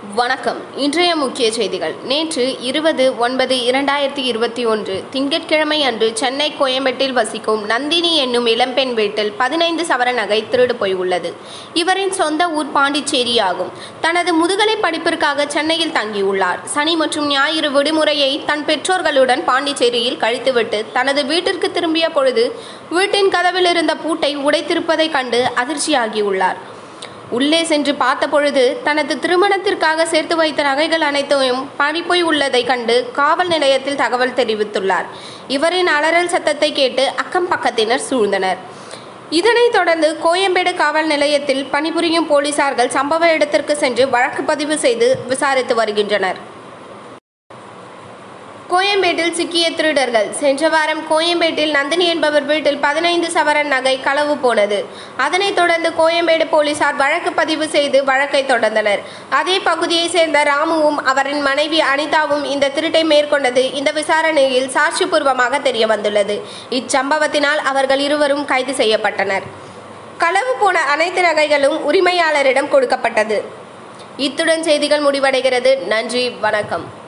[0.00, 0.56] வணக்கம்.
[0.76, 1.94] இன்றைய முக்கிய செய்திகள்.
[2.04, 9.32] நேற்று இருபது ஒன்பது இரண்டாயிரத்தி இருபத்தி ஒன்று திங்கட்கிழமை அன்று சென்னை கோயம்பேட்டில் வசிக்கும் நந்தினி என்னும் இளம்பெண் வீட்டில்
[9.32, 11.34] பதினைந்து சவர நகை திருடு போய் உள்ளது.
[11.74, 16.64] இவரின் சொந்த ஊர் பாண்டிச்சேரி ஆகும் தனது முதுகலை படிப்பிற்காக சென்னையில் தங்கியுள்ளார்.
[16.64, 22.60] சனி மற்றும் ஞாயிறு விடுமுறையை தன் பெற்றோர்களுடன் பாண்டிச்சேரியில் கழித்துவிட்டு தனது வீட்டிற்கு திரும்பிய பொழுது
[22.90, 26.56] வீட்டின் கதவில் இருந்த பூட்டை உடைத்திருப்பதைக் கண்டு அதிர்ச்சியாகியுள்ளார்.
[27.30, 34.36] உள்ளே சென்று பார்த்தபொழுது தனது திருமணத்திற்காக சேர்த்து வைத்த நகைகள் அனைத்தையும் பறிப்போய் உள்ளதை கண்டு காவல் நிலையத்தில் தகவல்
[34.40, 35.06] தெரிவித்துள்ளார்.
[35.48, 38.60] இவரின் அலறல் சத்தத்தை கேட்டு அக்கம் பக்கத்தினர் சூழ்ந்தனர்.
[39.30, 46.49] இதனைத் தொடர்ந்து கோயம்பேடு காவல் நிலையத்தில் பணிபுரியும் போலீசார்கள் சம்பவ இடத்திற்கு சென்று வழக்கு பதிவு செய்து விசாரித்து வருகின்றனர்.
[48.72, 50.32] கோயம்பேட்டில் சிக்கிய திருடர்கள்.
[50.32, 54.84] சென்ற வாரம் கோயம்பேட்டில் நந்தினி என்பவர் வீட்டில் பதினைந்து சவரன் நகை களவு போனது.
[55.16, 58.98] அதனைத் தொடர்ந்து கோயம்பேடு போலீசார் வழக்கு பதிவு செய்து வழக்கை தொடர்ந்தனர்.
[59.30, 66.44] அதே பகுதியைச் சேர்ந்த ராமுவும் அவரின் மனைவி அனிதாவும் இந்த திருட்டை மேற்கொண்டது இந்த விசாரணையில் சாட்சிபூர்வமாக தெரிய வந்துள்ளது
[66.70, 69.42] இச்சம்பவத்தினால் அவர்கள் இருவரும் கைது செய்யப்பட்டனர்.
[70.18, 73.44] களவு போன அனைத்து நகைகளும் உரிமையாளரிடம் கொடுக்கப்பட்டது.
[74.16, 75.78] இத்துடன் செய்திகள் முடிவடைகிறது.
[75.78, 76.30] நன்றி.
[76.30, 76.99] வணக்கம்.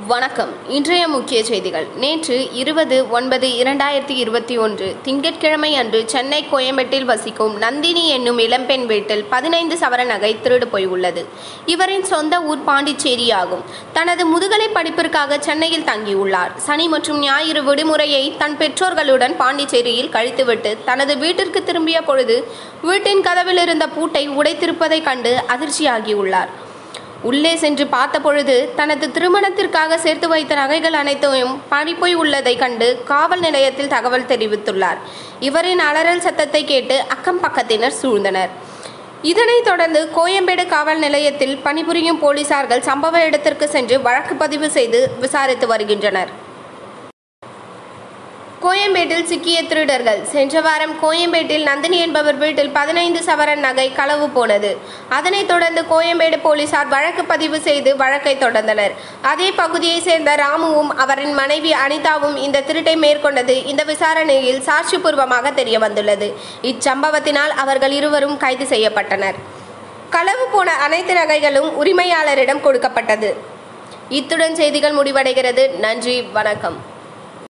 [0.00, 0.48] வணக்கம்.
[0.68, 1.86] இன்றைய முக்கிய செய்திகள்.
[1.96, 9.24] நேற்று இருபது ஒன்பது இரண்டாயிரத்தி இருபத்தி ஒன்று திங்கட்கிழமை அன்று சென்னை கோயம்பேட்டில் வசிக்கும் நந்தினி என்னும் இளம்பெண் வீட்டில்
[9.24, 11.26] பதினைந்து சவர நகை திருடு போய் உள்ளது.
[11.66, 13.62] இவரின் சொந்த ஊர் பாண்டிச்சேரி ஆகும்
[13.92, 16.56] தனது முதுகலை படிப்பிற்காக சென்னையில் தங்கியுள்ளார்.
[16.56, 22.48] சனி மற்றும் ஞாயிறு விடுமுறையை தன் பெற்றோர்களுடன் பாண்டிச்சேரியில் கழித்துவிட்டு தனது வீட்டிற்கு திரும்பிய பொழுது
[22.82, 26.48] வீட்டின் கதவில் இருந்த பூட்டை உடைத்திருப்பதைக் கண்டு அதிர்ச்சியாகியுள்ளார்.
[27.22, 34.28] உள்ளே சென்று பார்த்தபொழுது தனது திருமணத்திற்காக சேர்த்து வைத்த நகைகள் அனைத்தையும் பறிப்போய் உள்ளதை கண்டு காவல் நிலையத்தில் தகவல்
[34.32, 34.98] தெரிவித்துள்ளார்.
[35.40, 38.52] இவரின் அலறல் சத்தத்தை கேட்டு அக்கம் பக்கத்தினர் சூழ்ந்தனர்.
[39.22, 46.32] இதனைத் தொடர்ந்து கோயம்பேடு காவல் நிலையத்தில் பணிபுரியும் போலீசார்கள் சம்பவ இடத்திற்கு சென்று வழக்கு பதிவு செய்து விசாரித்து வருகின்றனர்.
[48.64, 50.24] கோயம்பேட்டில் சிக்கிய திருடர்கள்.
[50.24, 54.78] சென்ற வாரம் கோயம்பேட்டில் நந்தினி என்பவர் வீட்டில் பதினைந்து சவரன் நகை களவு போனது.
[55.08, 58.90] அதனைத் தொடர்ந்து கோயம்பேடு போலீசார் வழக்கு பதிவு செய்து வழக்கை தொடர்ந்தனர்.
[59.22, 66.36] அதே பகுதியைச் சேர்ந்த ராமுவும் அவரின் மனைவி அனிதாவும் இந்த திருட்டை மேற்கொண்டது இந்த விசாரணையில் சாட்சிபூர்வமாக தெரிய வந்துள்ளது
[66.62, 69.34] இச்சம்பவத்தினால் அவர்கள் இருவரும் கைது செய்யப்பட்டனர்.
[70.10, 73.36] களவு போன அனைத்து நகைகளும் உரிமையாளரிடம் கொடுக்கப்பட்டது.
[74.08, 75.70] இத்துடன் செய்திகள் முடிவடைகிறது.
[75.70, 76.22] நன்றி.
[76.22, 76.91] வணக்கம்.